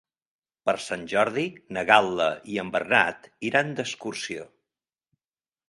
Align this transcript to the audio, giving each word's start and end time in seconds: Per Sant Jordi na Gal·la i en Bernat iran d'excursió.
Per 0.69 0.73
Sant 0.85 1.03
Jordi 1.11 1.43
na 1.77 1.83
Gal·la 1.91 2.31
i 2.55 2.59
en 2.63 2.73
Bernat 2.77 3.29
iran 3.53 3.73
d'excursió. 3.81 4.51